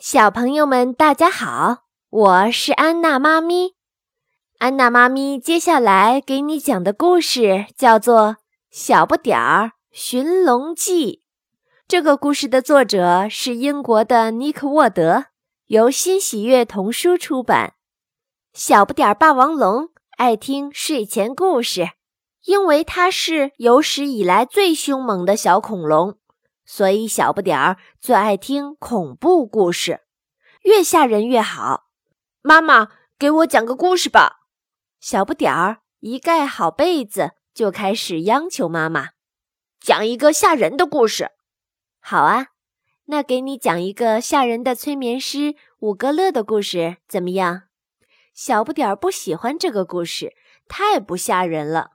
[0.00, 1.78] 小朋友们，大家好，
[2.08, 3.74] 我是安娜妈咪。
[4.60, 8.16] 安娜妈咪接下来给你讲的故事叫做
[8.70, 11.14] 《小不点儿寻龙记》。
[11.88, 15.24] 这个故事的作者是英国的尼克沃德，
[15.66, 17.74] 由新喜悦童书出版。
[18.52, 21.88] 小不点儿霸王龙爱听睡前故事，
[22.44, 26.17] 因为它是有史以来最凶猛的小恐龙。
[26.70, 30.02] 所以，小不点儿最爱听恐怖故事，
[30.64, 31.88] 越吓人越好。
[32.42, 34.40] 妈妈，给我讲个故事吧。
[35.00, 39.12] 小不点儿一盖好被子，就开始央求妈妈
[39.80, 41.30] 讲一个吓人的故事。
[42.00, 42.48] 好啊，
[43.06, 47.62] 那给你讲一个吓人的催眠师五格乐的故事，怎么样？
[48.34, 50.36] 小不点儿不喜欢这个故事，
[50.68, 51.92] 太不吓人了。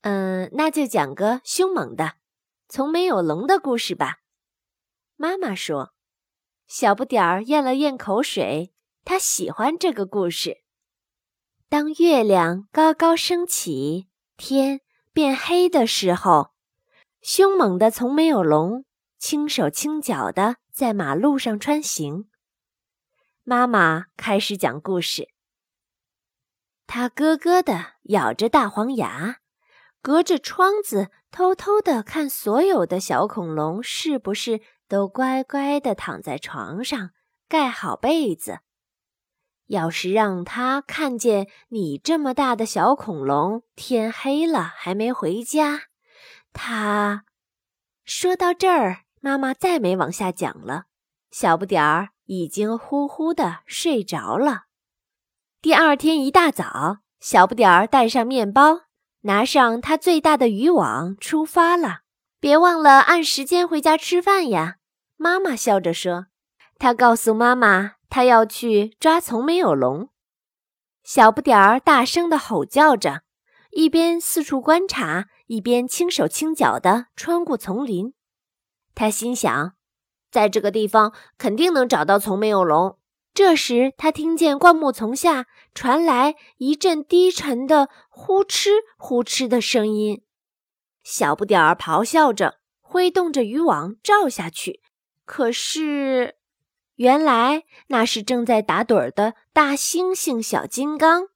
[0.00, 2.14] 嗯，那就讲个凶猛的。
[2.68, 4.18] 从没有龙的故事吧，
[5.16, 5.94] 妈妈说。
[6.66, 8.74] 小不点儿咽了咽口水，
[9.06, 10.58] 他喜欢这个故事。
[11.70, 14.82] 当月亮高高升起，天
[15.14, 16.50] 变黑的时候，
[17.22, 18.84] 凶猛的从没有龙
[19.18, 22.28] 轻手轻脚的在马路上穿行。
[23.44, 25.30] 妈妈开始讲故事，
[26.86, 29.38] 他咯咯的咬着大黄牙。
[30.00, 37.10] 隔着窗子偷偷的看，所有的小恐龙是不是都乖乖的躺在床上，
[37.48, 38.60] 盖好被子？
[39.66, 45.82] 要是让他看见你这么大的小恐龙，天黑了还没回家，
[46.52, 47.24] 他……
[48.04, 50.84] 说到这儿，妈妈再没往下讲了。
[51.30, 54.62] 小不点儿已经呼呼的睡着了。
[55.60, 58.87] 第二天一大早，小不点儿带上面包。
[59.22, 62.00] 拿上他最大的渔网，出发了。
[62.40, 64.76] 别忘了按时间回家吃饭呀！
[65.16, 66.26] 妈妈笑着说。
[66.78, 70.10] 他告诉妈妈，他要去抓从没有龙。
[71.02, 73.22] 小不点儿大声地吼叫着，
[73.70, 78.14] 一边四处观察，一边轻手轻脚地穿过丛林。
[78.94, 79.74] 他心想，
[80.30, 82.98] 在这个地方肯定能找到从没有龙。
[83.34, 90.22] 这时，他听见灌木丛下传来一阵低沉的呼哧呼哧的声音。
[91.04, 94.80] 小不点儿咆哮着，挥动着渔网照下去。
[95.24, 96.34] 可是，
[96.96, 101.28] 原来那是正在打盹儿的大猩猩小金刚。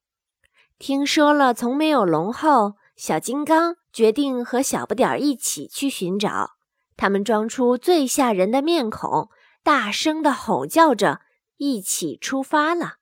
[0.79, 6.51] 听说了从没有龙后，小金刚决定和小不点儿一起去寻找。
[6.97, 9.31] 他们装出最吓人的面孔，
[9.63, 11.21] 大声地吼叫着。
[11.57, 12.95] 一起出发了。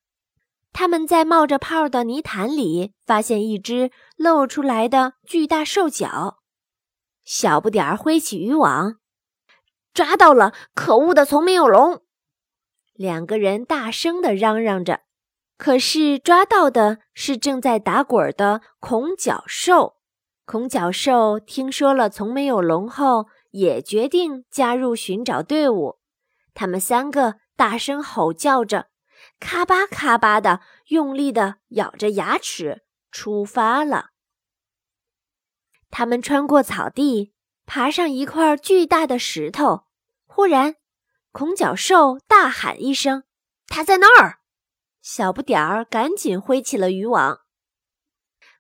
[0.73, 6.39] 他们在冒着泡的泥潭里发现一只露出来的巨大兽脚。
[7.25, 8.99] 小不点儿挥起渔网，
[9.93, 10.53] 抓到了！
[10.75, 12.03] 可恶的从没有龙！
[12.95, 15.01] 两个人大声地嚷嚷着。
[15.57, 19.97] 可是抓到的是正在打滚的恐角兽。
[20.45, 25.99] 恐角兽听说了从没有龙后，也决定加入寻找队伍。
[26.55, 27.41] 他们三个。
[27.61, 28.89] 大声吼叫着，
[29.39, 34.13] 咔吧咔吧的，用力的咬着牙齿，出发了。
[35.91, 37.35] 他们穿过草地，
[37.67, 39.83] 爬上一块巨大的石头。
[40.25, 40.77] 忽然，
[41.33, 43.25] 恐角兽大喊一声
[43.69, 44.39] ：“它在那儿！”
[45.05, 47.41] 小不点儿赶紧挥起了渔网，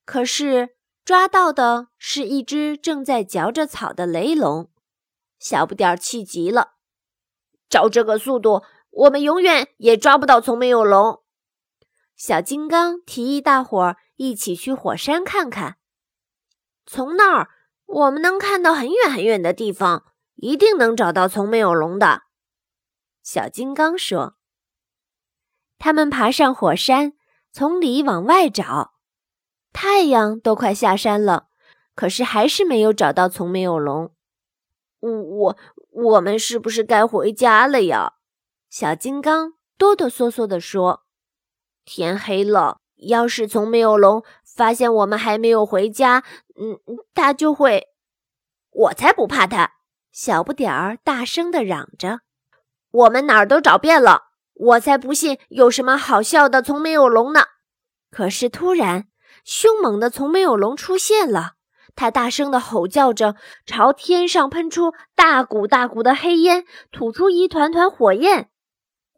[0.05, 4.71] 可是抓到的是一只正在嚼着草的雷龙。
[5.39, 6.73] 小不点儿气极了，
[7.71, 8.63] 照这个速度。
[8.91, 11.23] 我们永远也抓不到从没有龙。
[12.17, 15.77] 小金刚提议大伙儿一起去火山看看，
[16.85, 17.49] 从那儿
[17.87, 22.23] 我们能看到很远很远的地方，一定能找到从没有龙的。
[23.23, 24.37] 小金刚说。
[25.79, 27.15] 他们爬上火山，
[27.51, 28.93] 从里往外找，
[29.73, 31.47] 太阳都快下山了，
[31.95, 34.15] 可是还是没有找到从没有龙。
[35.01, 35.57] 我
[35.91, 38.13] 我们是不是该回家了呀？
[38.71, 41.03] 小金刚哆哆嗦嗦地说
[41.85, 46.23] ：“天黑了，要是从没有龙发现我们还没有回家，
[46.57, 46.79] 嗯，
[47.13, 47.89] 他就会……
[48.71, 49.73] 我才不怕他！”
[50.13, 52.21] 小不点儿大声地嚷着
[52.93, 57.41] ：“我们哪儿都找遍了，我才不信有什么好笑的从没有龙呢！”
[58.09, 59.09] 可是突然，
[59.45, 61.55] 凶猛的从没有龙出现了，
[61.97, 63.35] 他大声地吼叫着，
[63.67, 68.50] 朝天上喷出大股大股的黑烟，吐出一团团火焰。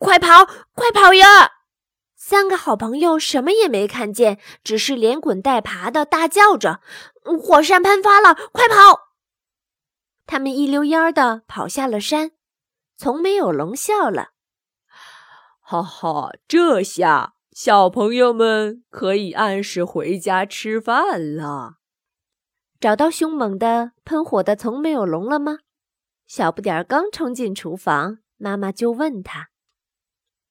[0.03, 0.45] 快跑！
[0.75, 1.53] 快跑呀！
[2.17, 6.81] 三个好朋友什么也没看见，只是连滚带爬的大叫着
[7.41, 8.35] ：“火山喷发了！
[8.53, 9.13] 快跑！”
[10.27, 12.33] 他们一溜烟儿的跑下了山。
[12.97, 14.29] 从没有龙笑了，
[15.61, 21.79] 哈哈，这下小朋友们可以按时回家吃饭了。
[22.79, 25.59] 找到凶猛的喷火的从没有龙了吗？
[26.27, 29.49] 小不点儿刚冲进厨房，妈妈就问他：“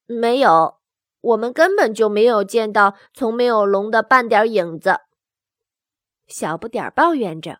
[0.06, 0.78] 没有，
[1.20, 5.00] 我们根本就没有见到从没有龙的半点影子。”
[6.28, 7.58] 小不点儿抱怨着。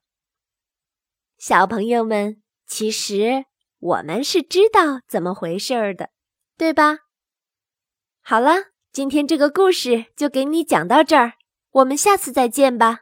[1.38, 3.44] 小朋友们，其实
[3.78, 6.10] 我们是知道怎么回事的，
[6.56, 6.98] 对吧？
[8.22, 8.52] 好了，
[8.92, 11.32] 今天这个故事就给你讲到这儿，
[11.72, 13.00] 我们下次再见吧。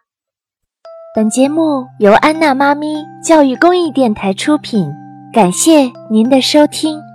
[1.15, 4.89] 本节目由安娜妈咪教育公益电台出品，
[5.33, 7.10] 感谢您的收听。